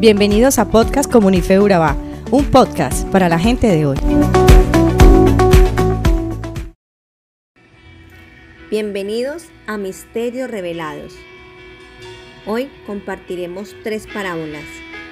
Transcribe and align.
Bienvenidos 0.00 0.58
a 0.58 0.70
Podcast 0.70 1.12
Comunife 1.12 1.60
Urabá, 1.60 1.94
un 2.30 2.46
podcast 2.46 3.06
para 3.08 3.28
la 3.28 3.38
gente 3.38 3.66
de 3.66 3.84
hoy. 3.84 3.98
Bienvenidos 8.70 9.48
a 9.66 9.76
Misterios 9.76 10.50
Revelados. 10.50 11.14
Hoy 12.46 12.70
compartiremos 12.86 13.76
tres 13.84 14.06
parábolas 14.06 14.64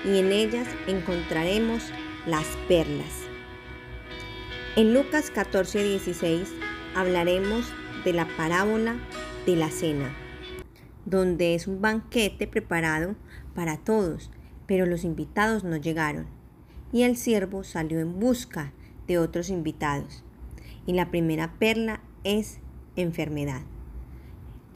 y 0.06 0.20
en 0.20 0.32
ellas 0.32 0.66
encontraremos 0.86 1.82
las 2.24 2.46
perlas. 2.66 3.26
En 4.74 4.94
Lucas 4.94 5.30
14:16 5.30 6.48
hablaremos 6.94 7.70
de 8.06 8.14
la 8.14 8.26
parábola 8.38 8.96
de 9.44 9.54
la 9.54 9.68
cena, 9.68 10.16
donde 11.04 11.54
es 11.54 11.66
un 11.66 11.82
banquete 11.82 12.46
preparado 12.46 13.16
para 13.54 13.76
todos, 13.76 14.30
pero 14.68 14.86
los 14.86 15.02
invitados 15.02 15.64
no 15.64 15.76
llegaron, 15.76 16.26
y 16.92 17.02
el 17.02 17.16
siervo 17.16 17.64
salió 17.64 17.98
en 17.98 18.20
busca 18.20 18.72
de 19.08 19.18
otros 19.18 19.48
invitados. 19.48 20.22
Y 20.86 20.92
la 20.92 21.10
primera 21.10 21.54
perla 21.58 22.02
es 22.22 22.60
enfermedad. 22.94 23.62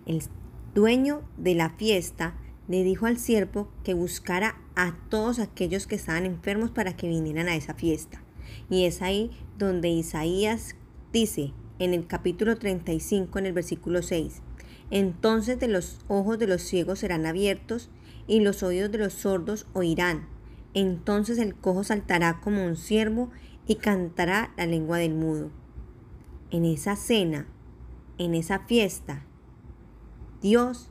El 0.06 0.22
dueño 0.74 1.22
de 1.36 1.54
la 1.54 1.70
fiesta 1.70 2.34
le 2.68 2.82
dijo 2.82 3.06
al 3.06 3.18
siervo 3.18 3.68
que 3.84 3.94
buscara 3.94 4.56
a 4.74 4.96
todos 5.10 5.38
aquellos 5.38 5.86
que 5.86 5.94
estaban 5.94 6.24
enfermos 6.24 6.70
para 6.70 6.96
que 6.96 7.08
vinieran 7.08 7.48
a 7.48 7.54
esa 7.54 7.74
fiesta. 7.74 8.22
Y 8.70 8.86
es 8.86 9.02
ahí 9.02 9.30
donde 9.58 9.88
Isaías 9.88 10.74
dice 11.12 11.52
en 11.78 11.92
el 11.92 12.06
capítulo 12.06 12.56
35, 12.56 13.38
en 13.38 13.46
el 13.46 13.52
versículo 13.52 14.02
6, 14.02 14.40
entonces 14.90 15.58
de 15.58 15.68
los 15.68 15.98
ojos 16.08 16.38
de 16.38 16.46
los 16.46 16.62
ciegos 16.62 17.00
serán 17.00 17.26
abiertos 17.26 17.90
y 18.26 18.40
los 18.40 18.62
oídos 18.62 18.90
de 18.90 18.98
los 18.98 19.12
sordos 19.12 19.66
oirán. 19.72 20.28
Entonces 20.74 21.38
el 21.38 21.54
cojo 21.54 21.84
saltará 21.84 22.40
como 22.40 22.64
un 22.64 22.76
ciervo 22.76 23.30
y 23.66 23.76
cantará 23.76 24.52
la 24.56 24.66
lengua 24.66 24.98
del 24.98 25.14
mudo. 25.14 25.50
En 26.50 26.64
esa 26.64 26.96
cena, 26.96 27.46
en 28.18 28.34
esa 28.34 28.60
fiesta, 28.60 29.24
Dios 30.40 30.90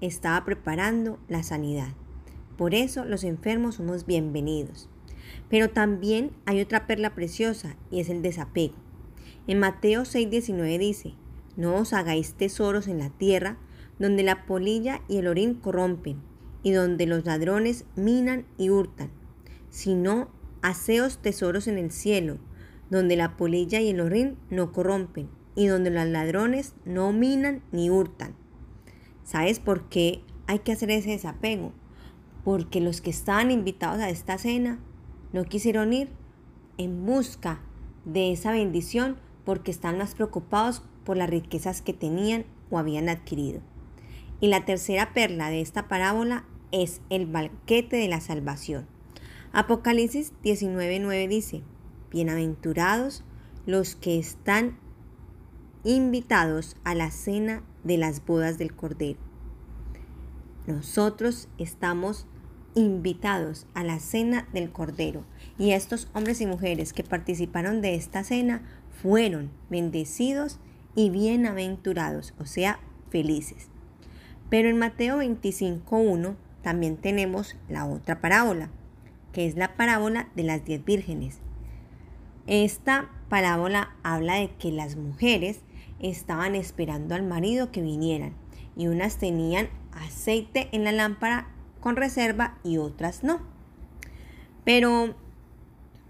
estaba 0.00 0.44
preparando 0.44 1.18
la 1.28 1.42
sanidad. 1.42 1.94
Por 2.56 2.74
eso 2.74 3.04
los 3.04 3.24
enfermos 3.24 3.76
somos 3.76 4.06
bienvenidos. 4.06 4.88
Pero 5.48 5.70
también 5.70 6.30
hay 6.46 6.60
otra 6.60 6.86
perla 6.86 7.14
preciosa 7.14 7.76
y 7.90 8.00
es 8.00 8.08
el 8.08 8.22
desapego. 8.22 8.74
En 9.46 9.58
Mateo 9.58 10.02
6:19 10.02 10.78
dice, 10.78 11.14
no 11.56 11.76
os 11.76 11.92
hagáis 11.92 12.34
tesoros 12.34 12.88
en 12.88 12.98
la 12.98 13.10
tierra, 13.10 13.58
donde 13.98 14.22
la 14.22 14.46
polilla 14.46 15.02
y 15.08 15.18
el 15.18 15.28
orín 15.28 15.54
corrompen, 15.54 16.20
y 16.64 16.72
donde 16.72 17.06
los 17.06 17.24
ladrones 17.24 17.84
minan 17.94 18.46
y 18.58 18.70
hurtan, 18.70 19.10
sino 19.70 20.30
haceos 20.62 21.18
tesoros 21.18 21.68
en 21.68 21.78
el 21.78 21.92
cielo, 21.92 22.38
donde 22.90 23.16
la 23.16 23.36
polilla 23.36 23.80
y 23.80 23.90
el 23.90 24.00
orín 24.00 24.38
no 24.50 24.72
corrompen, 24.72 25.28
y 25.54 25.66
donde 25.66 25.90
los 25.90 26.06
ladrones 26.06 26.74
no 26.84 27.12
minan 27.12 27.62
ni 27.70 27.90
hurtan. 27.90 28.34
¿Sabes 29.24 29.60
por 29.60 29.88
qué 29.88 30.22
hay 30.46 30.60
que 30.60 30.72
hacer 30.72 30.90
ese 30.90 31.10
desapego? 31.10 31.72
Porque 32.44 32.80
los 32.80 33.00
que 33.00 33.10
estaban 33.10 33.50
invitados 33.50 34.00
a 34.00 34.10
esta 34.10 34.38
cena 34.38 34.80
no 35.32 35.44
quisieron 35.44 35.92
ir 35.92 36.08
en 36.78 37.04
busca 37.04 37.60
de 38.06 38.32
esa 38.32 38.52
bendición 38.52 39.16
porque 39.44 39.70
están 39.70 39.98
más 39.98 40.14
preocupados 40.14 40.82
por 41.04 41.16
las 41.18 41.28
riquezas 41.28 41.82
que 41.82 41.92
tenían 41.92 42.46
o 42.70 42.78
habían 42.78 43.10
adquirido. 43.10 43.60
Y 44.40 44.48
la 44.48 44.64
tercera 44.64 45.12
perla 45.12 45.50
de 45.50 45.60
esta 45.60 45.88
parábola 45.88 46.44
es 46.74 47.00
el 47.08 47.26
banquete 47.26 47.96
de 47.96 48.08
la 48.08 48.20
salvación. 48.20 48.88
Apocalipsis 49.52 50.32
19:9 50.42 51.28
dice, 51.28 51.62
Bienaventurados 52.10 53.22
los 53.64 53.94
que 53.94 54.18
están 54.18 54.76
invitados 55.84 56.76
a 56.82 56.96
la 56.96 57.12
cena 57.12 57.62
de 57.84 57.96
las 57.96 58.24
bodas 58.26 58.58
del 58.58 58.74
Cordero. 58.74 59.20
Nosotros 60.66 61.48
estamos 61.58 62.26
invitados 62.74 63.68
a 63.74 63.84
la 63.84 64.00
cena 64.00 64.48
del 64.52 64.72
Cordero 64.72 65.24
y 65.56 65.70
estos 65.70 66.08
hombres 66.12 66.40
y 66.40 66.46
mujeres 66.46 66.92
que 66.92 67.04
participaron 67.04 67.82
de 67.82 67.94
esta 67.94 68.24
cena 68.24 68.62
fueron 69.00 69.52
bendecidos 69.70 70.58
y 70.96 71.10
bienaventurados, 71.10 72.34
o 72.40 72.46
sea, 72.46 72.80
felices. 73.10 73.68
Pero 74.50 74.68
en 74.68 74.78
Mateo 74.78 75.18
25.1 75.18 76.34
también 76.64 76.96
tenemos 76.96 77.56
la 77.68 77.86
otra 77.86 78.20
parábola, 78.20 78.70
que 79.32 79.46
es 79.46 79.54
la 79.54 79.76
parábola 79.76 80.30
de 80.34 80.44
las 80.44 80.64
diez 80.64 80.82
vírgenes. 80.82 81.38
Esta 82.46 83.10
parábola 83.28 83.94
habla 84.02 84.36
de 84.36 84.50
que 84.56 84.72
las 84.72 84.96
mujeres 84.96 85.60
estaban 86.00 86.54
esperando 86.54 87.14
al 87.14 87.22
marido 87.22 87.70
que 87.70 87.82
vinieran 87.82 88.32
y 88.76 88.86
unas 88.86 89.18
tenían 89.18 89.68
aceite 89.92 90.68
en 90.72 90.84
la 90.84 90.92
lámpara 90.92 91.48
con 91.80 91.96
reserva 91.96 92.58
y 92.64 92.78
otras 92.78 93.22
no. 93.22 93.40
Pero, 94.64 95.14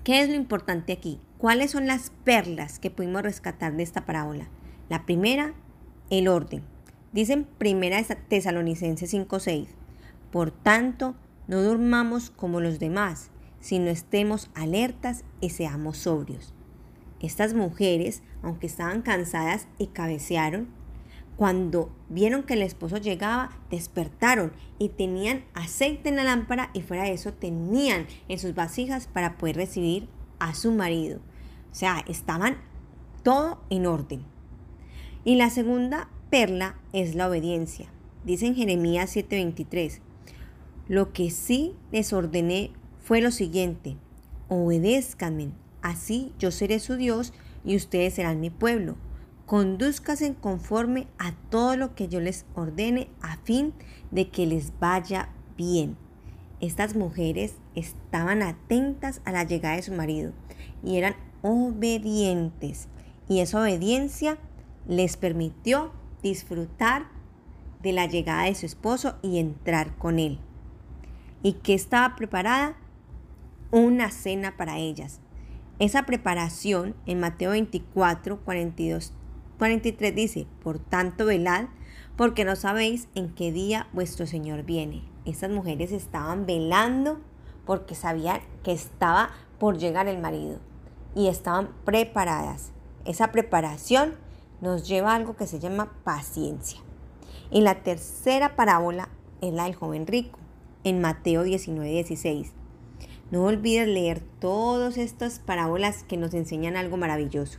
¿qué 0.04 0.22
es 0.22 0.28
lo 0.28 0.36
importante 0.36 0.92
aquí? 0.92 1.20
¿Cuáles 1.36 1.72
son 1.72 1.88
las 1.88 2.10
perlas 2.22 2.78
que 2.78 2.92
pudimos 2.92 3.22
rescatar 3.22 3.76
de 3.76 3.82
esta 3.82 4.06
parábola? 4.06 4.48
La 4.88 5.04
primera, 5.04 5.52
el 6.10 6.28
orden. 6.28 6.62
Dicen 7.12 7.44
primera 7.58 8.00
Tesalonicenses 8.02 9.12
5:6. 9.12 9.83
Por 10.34 10.50
tanto, 10.50 11.14
no 11.46 11.62
durmamos 11.62 12.30
como 12.30 12.60
los 12.60 12.80
demás, 12.80 13.30
sino 13.60 13.88
estemos 13.88 14.50
alertas 14.56 15.22
y 15.40 15.50
seamos 15.50 15.98
sobrios. 15.98 16.52
Estas 17.20 17.54
mujeres, 17.54 18.24
aunque 18.42 18.66
estaban 18.66 19.02
cansadas 19.02 19.68
y 19.78 19.86
cabecearon, 19.86 20.66
cuando 21.36 21.94
vieron 22.08 22.42
que 22.42 22.54
el 22.54 22.62
esposo 22.62 22.96
llegaba, 22.96 23.50
despertaron 23.70 24.52
y 24.80 24.88
tenían 24.88 25.44
aceite 25.54 26.08
en 26.08 26.16
la 26.16 26.24
lámpara 26.24 26.70
y 26.74 26.82
fuera 26.82 27.04
de 27.04 27.12
eso 27.12 27.32
tenían 27.32 28.08
en 28.26 28.40
sus 28.40 28.56
vasijas 28.56 29.06
para 29.06 29.38
poder 29.38 29.54
recibir 29.54 30.08
a 30.40 30.54
su 30.54 30.72
marido. 30.72 31.20
O 31.70 31.74
sea, 31.76 32.04
estaban 32.08 32.56
todo 33.22 33.62
en 33.70 33.86
orden. 33.86 34.24
Y 35.24 35.36
la 35.36 35.48
segunda 35.48 36.08
perla 36.28 36.74
es 36.92 37.14
la 37.14 37.28
obediencia. 37.28 37.86
Dice 38.24 38.46
en 38.46 38.56
Jeremías 38.56 39.14
7:23, 39.14 40.00
lo 40.88 41.12
que 41.12 41.30
sí 41.30 41.74
les 41.92 42.12
ordené 42.12 42.70
fue 42.98 43.20
lo 43.20 43.30
siguiente, 43.30 43.96
obedézcanme 44.48 45.52
Así 45.84 46.32
yo 46.38 46.50
seré 46.50 46.80
su 46.80 46.96
Dios 46.96 47.34
y 47.62 47.76
ustedes 47.76 48.14
serán 48.14 48.40
mi 48.40 48.48
pueblo. 48.48 48.96
Conduzcasen 49.44 50.32
conforme 50.32 51.08
a 51.18 51.32
todo 51.50 51.76
lo 51.76 51.94
que 51.94 52.08
yo 52.08 52.20
les 52.20 52.46
ordene 52.54 53.10
a 53.20 53.36
fin 53.36 53.74
de 54.10 54.30
que 54.30 54.46
les 54.46 54.72
vaya 54.80 55.28
bien. 55.58 55.98
Estas 56.62 56.96
mujeres 56.96 57.56
estaban 57.74 58.42
atentas 58.42 59.20
a 59.26 59.32
la 59.32 59.44
llegada 59.44 59.76
de 59.76 59.82
su 59.82 59.92
marido 59.92 60.32
y 60.82 60.96
eran 60.96 61.16
obedientes. 61.42 62.88
Y 63.28 63.40
esa 63.40 63.60
obediencia 63.60 64.38
les 64.88 65.18
permitió 65.18 65.92
disfrutar 66.22 67.08
de 67.82 67.92
la 67.92 68.06
llegada 68.06 68.44
de 68.44 68.54
su 68.54 68.64
esposo 68.64 69.16
y 69.20 69.38
entrar 69.38 69.98
con 69.98 70.18
él. 70.18 70.38
¿Y 71.44 71.52
que 71.52 71.74
estaba 71.74 72.16
preparada? 72.16 72.74
Una 73.70 74.10
cena 74.10 74.56
para 74.56 74.78
ellas. 74.78 75.20
Esa 75.78 76.06
preparación 76.06 76.94
en 77.04 77.20
Mateo 77.20 77.50
24, 77.50 78.40
42, 78.40 79.12
43 79.58 80.14
dice, 80.14 80.46
por 80.62 80.78
tanto 80.78 81.26
velad, 81.26 81.66
porque 82.16 82.46
no 82.46 82.56
sabéis 82.56 83.08
en 83.14 83.28
qué 83.34 83.52
día 83.52 83.88
vuestro 83.92 84.26
Señor 84.26 84.62
viene. 84.62 85.04
Estas 85.26 85.50
mujeres 85.50 85.92
estaban 85.92 86.46
velando 86.46 87.20
porque 87.66 87.94
sabían 87.94 88.40
que 88.62 88.72
estaba 88.72 89.28
por 89.58 89.76
llegar 89.76 90.08
el 90.08 90.22
marido 90.22 90.60
y 91.14 91.28
estaban 91.28 91.74
preparadas. 91.84 92.72
Esa 93.04 93.32
preparación 93.32 94.14
nos 94.62 94.88
lleva 94.88 95.12
a 95.12 95.16
algo 95.16 95.36
que 95.36 95.46
se 95.46 95.60
llama 95.60 95.92
paciencia. 96.04 96.80
Y 97.50 97.60
la 97.60 97.82
tercera 97.82 98.56
parábola 98.56 99.10
es 99.42 99.52
la 99.52 99.64
del 99.64 99.74
joven 99.74 100.06
rico, 100.06 100.38
en 100.84 101.00
Mateo 101.00 101.42
19, 101.42 101.90
16. 101.90 102.52
No 103.30 103.44
olvides 103.44 103.88
leer 103.88 104.20
todas 104.38 104.98
estas 104.98 105.40
parábolas 105.40 106.04
que 106.04 106.16
nos 106.16 106.34
enseñan 106.34 106.76
algo 106.76 106.96
maravilloso. 106.96 107.58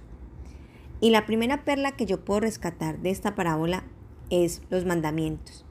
Y 1.02 1.10
la 1.10 1.26
primera 1.26 1.66
perla 1.66 1.92
que 1.92 2.06
yo 2.06 2.24
puedo 2.24 2.40
rescatar 2.40 3.00
de 3.00 3.10
esta 3.10 3.36
parábola 3.36 3.84
es 4.30 4.62
los 4.70 4.86
mandamientos. 4.86 5.66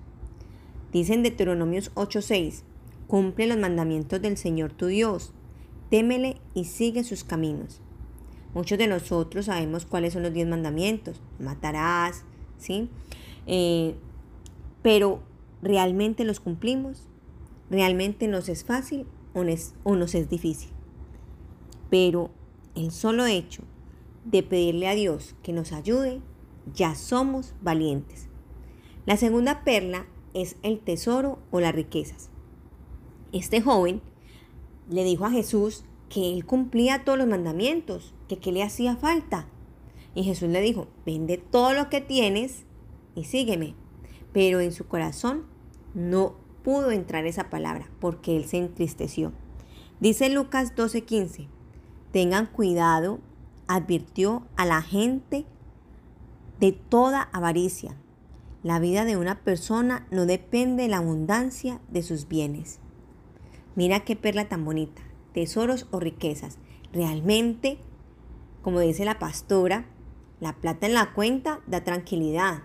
Dicen 0.92 1.22
Deuteronomios 1.22 1.90
8:6, 1.94 2.64
cumple 3.06 3.46
los 3.46 3.58
mandamientos 3.58 4.20
del 4.20 4.36
Señor 4.36 4.72
tu 4.72 4.86
Dios, 4.86 5.32
témele 5.90 6.40
y 6.54 6.64
sigue 6.64 7.04
sus 7.04 7.24
caminos. 7.24 7.80
Muchos 8.54 8.78
de 8.78 8.86
nosotros 8.86 9.46
sabemos 9.46 9.86
cuáles 9.86 10.12
son 10.12 10.22
los 10.22 10.32
diez 10.32 10.46
mandamientos, 10.46 11.20
matarás, 11.40 12.24
¿sí? 12.58 12.88
Eh, 13.46 13.96
pero 14.82 15.22
¿realmente 15.62 16.24
los 16.24 16.38
cumplimos? 16.38 17.08
Realmente 17.74 18.28
nos 18.28 18.48
es 18.48 18.64
fácil 18.64 19.06
o 19.34 19.44
nos 19.96 20.14
es 20.14 20.28
difícil. 20.28 20.70
Pero 21.90 22.30
el 22.74 22.90
solo 22.90 23.26
hecho 23.26 23.62
de 24.24 24.42
pedirle 24.42 24.88
a 24.88 24.94
Dios 24.94 25.34
que 25.42 25.52
nos 25.52 25.72
ayude, 25.72 26.20
ya 26.72 26.94
somos 26.94 27.54
valientes. 27.60 28.28
La 29.06 29.16
segunda 29.16 29.64
perla 29.64 30.06
es 30.32 30.56
el 30.62 30.80
tesoro 30.80 31.38
o 31.50 31.60
las 31.60 31.74
riquezas. 31.74 32.30
Este 33.32 33.60
joven 33.60 34.00
le 34.88 35.04
dijo 35.04 35.26
a 35.26 35.30
Jesús 35.30 35.84
que 36.08 36.32
él 36.32 36.46
cumplía 36.46 37.04
todos 37.04 37.18
los 37.18 37.26
mandamientos, 37.26 38.14
que 38.28 38.38
qué 38.38 38.52
le 38.52 38.62
hacía 38.62 38.96
falta. 38.96 39.46
Y 40.14 40.22
Jesús 40.22 40.48
le 40.48 40.60
dijo, 40.60 40.88
vende 41.04 41.38
todo 41.38 41.72
lo 41.74 41.90
que 41.90 42.00
tienes 42.00 42.64
y 43.14 43.24
sígueme. 43.24 43.74
Pero 44.32 44.60
en 44.60 44.72
su 44.72 44.86
corazón 44.86 45.44
no 45.94 46.36
pudo 46.64 46.90
entrar 46.90 47.26
esa 47.26 47.50
palabra 47.50 47.88
porque 48.00 48.36
él 48.36 48.46
se 48.46 48.56
entristeció. 48.56 49.32
Dice 50.00 50.28
Lucas 50.30 50.74
12:15, 50.74 51.46
tengan 52.10 52.46
cuidado, 52.46 53.20
advirtió 53.68 54.46
a 54.56 54.64
la 54.64 54.82
gente 54.82 55.46
de 56.58 56.72
toda 56.72 57.22
avaricia. 57.32 57.96
La 58.62 58.78
vida 58.78 59.04
de 59.04 59.16
una 59.16 59.40
persona 59.40 60.06
no 60.10 60.24
depende 60.24 60.84
de 60.84 60.88
la 60.88 60.96
abundancia 60.96 61.80
de 61.90 62.02
sus 62.02 62.28
bienes. 62.28 62.80
Mira 63.76 64.00
qué 64.00 64.16
perla 64.16 64.48
tan 64.48 64.64
bonita, 64.64 65.02
tesoros 65.34 65.86
o 65.90 66.00
riquezas. 66.00 66.58
Realmente, 66.92 67.78
como 68.62 68.80
dice 68.80 69.04
la 69.04 69.18
pastora, 69.18 69.84
la 70.40 70.54
plata 70.54 70.86
en 70.86 70.94
la 70.94 71.12
cuenta 71.12 71.60
da 71.66 71.84
tranquilidad. 71.84 72.62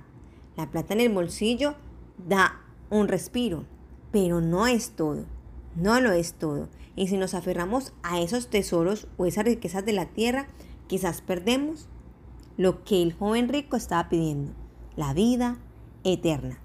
La 0.55 0.71
plata 0.71 0.93
en 0.93 1.01
el 1.01 1.09
bolsillo 1.09 1.75
da 2.17 2.61
un 2.89 3.07
respiro, 3.07 3.65
pero 4.11 4.41
no 4.41 4.67
es 4.67 4.91
todo. 4.91 5.25
No 5.75 5.99
lo 6.01 6.11
es 6.11 6.33
todo. 6.33 6.67
Y 6.95 7.07
si 7.07 7.17
nos 7.17 7.33
aferramos 7.33 7.93
a 8.03 8.19
esos 8.19 8.49
tesoros 8.49 9.07
o 9.17 9.25
esas 9.25 9.45
riquezas 9.45 9.85
de 9.85 9.93
la 9.93 10.05
tierra, 10.07 10.47
quizás 10.87 11.21
perdemos 11.21 11.87
lo 12.57 12.83
que 12.83 13.01
el 13.01 13.13
joven 13.13 13.47
rico 13.47 13.77
estaba 13.77 14.09
pidiendo, 14.09 14.51
la 14.97 15.13
vida 15.13 15.57
eterna. 16.03 16.59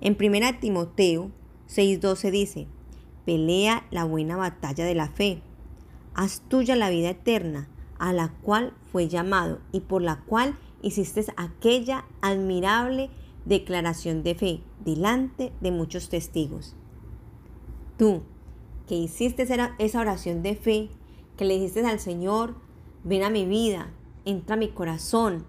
En 0.00 0.16
1 0.18 0.58
Timoteo 0.58 1.30
6:12 1.68 2.30
dice, 2.32 2.66
pelea 3.24 3.86
la 3.90 4.04
buena 4.04 4.36
batalla 4.36 4.84
de 4.84 4.94
la 4.94 5.08
fe, 5.08 5.42
haz 6.14 6.42
tuya 6.48 6.74
la 6.74 6.90
vida 6.90 7.10
eterna, 7.10 7.68
a 7.98 8.12
la 8.12 8.30
cual 8.42 8.74
fue 8.90 9.06
llamado 9.06 9.60
y 9.70 9.80
por 9.80 10.02
la 10.02 10.24
cual 10.24 10.56
hiciste 10.82 11.24
aquella 11.36 12.04
admirable 12.20 13.10
declaración 13.44 14.22
de 14.22 14.34
fe 14.34 14.60
delante 14.84 15.52
de 15.60 15.70
muchos 15.70 16.08
testigos. 16.08 16.74
Tú, 17.98 18.22
que 18.86 18.94
hiciste 18.94 19.46
esa 19.78 20.00
oración 20.00 20.42
de 20.42 20.54
fe, 20.54 20.88
que 21.36 21.44
le 21.44 21.54
dijiste 21.54 21.84
al 21.84 22.00
Señor, 22.00 22.54
ven 23.04 23.24
a 23.24 23.30
mi 23.30 23.44
vida, 23.44 23.90
entra 24.24 24.54
a 24.54 24.58
mi 24.58 24.68
corazón, 24.68 25.44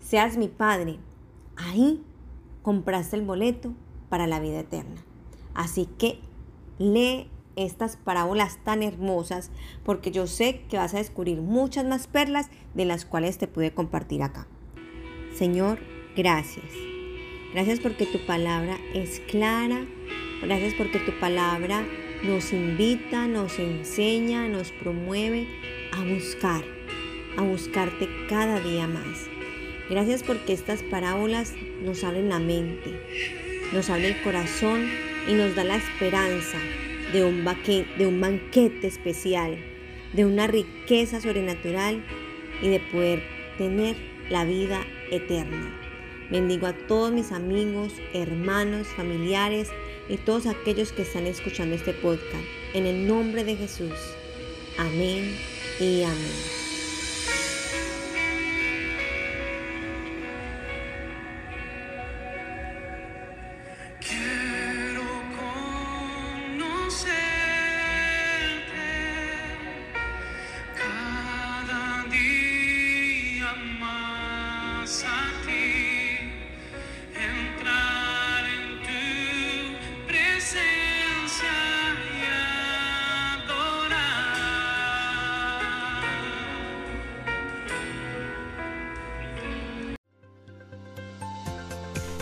seas 0.00 0.36
mi 0.36 0.48
Padre, 0.48 0.98
ahí 1.56 2.02
compraste 2.62 3.16
el 3.16 3.26
boleto 3.26 3.74
para 4.08 4.26
la 4.26 4.40
vida 4.40 4.60
eterna. 4.60 5.04
Así 5.54 5.86
que 5.98 6.20
lee 6.78 7.28
estas 7.56 7.96
parábolas 7.96 8.58
tan 8.62 8.82
hermosas 8.82 9.50
porque 9.84 10.12
yo 10.12 10.26
sé 10.26 10.62
que 10.68 10.76
vas 10.76 10.94
a 10.94 10.98
descubrir 10.98 11.40
muchas 11.40 11.84
más 11.84 12.06
perlas 12.06 12.48
de 12.74 12.84
las 12.84 13.04
cuales 13.04 13.38
te 13.38 13.48
pude 13.48 13.74
compartir 13.74 14.22
acá. 14.22 14.46
Señor, 15.34 15.80
gracias. 16.16 16.97
Gracias 17.54 17.80
porque 17.80 18.04
tu 18.04 18.18
palabra 18.26 18.78
es 18.94 19.20
clara. 19.20 19.86
Gracias 20.42 20.74
porque 20.74 20.98
tu 20.98 21.12
palabra 21.12 21.82
nos 22.22 22.52
invita, 22.52 23.26
nos 23.26 23.58
enseña, 23.58 24.48
nos 24.48 24.70
promueve 24.70 25.46
a 25.92 26.04
buscar, 26.04 26.62
a 27.36 27.42
buscarte 27.42 28.06
cada 28.28 28.60
día 28.60 28.86
más. 28.86 29.28
Gracias 29.88 30.22
porque 30.22 30.52
estas 30.52 30.82
parábolas 30.82 31.54
nos 31.82 32.04
abren 32.04 32.28
la 32.28 32.38
mente, 32.38 33.00
nos 33.72 33.88
abren 33.88 34.14
el 34.14 34.22
corazón 34.22 34.86
y 35.26 35.32
nos 35.32 35.54
da 35.54 35.64
la 35.64 35.76
esperanza 35.76 36.58
de 37.14 37.24
un, 37.24 37.44
de 37.96 38.06
un 38.06 38.20
banquete 38.20 38.86
especial, 38.86 39.56
de 40.12 40.26
una 40.26 40.46
riqueza 40.46 41.20
sobrenatural 41.22 42.04
y 42.60 42.68
de 42.68 42.80
poder 42.80 43.22
tener 43.56 43.96
la 44.28 44.44
vida 44.44 44.86
eterna. 45.10 45.87
Bendigo 46.30 46.66
a 46.66 46.74
todos 46.74 47.10
mis 47.10 47.32
amigos, 47.32 47.92
hermanos, 48.12 48.86
familiares 48.88 49.70
y 50.08 50.18
todos 50.18 50.46
aquellos 50.46 50.92
que 50.92 51.02
están 51.02 51.26
escuchando 51.26 51.74
este 51.74 51.94
podcast. 51.94 52.44
En 52.74 52.84
el 52.84 53.06
nombre 53.06 53.44
de 53.44 53.56
Jesús. 53.56 53.94
Amén 54.76 55.34
y 55.80 56.02
amén. 56.02 56.57